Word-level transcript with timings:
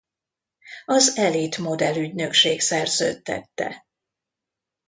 Az 0.85 1.17
Elite 1.17 1.61
modellügynökség 1.61 2.61
szerződtette. 2.61 3.85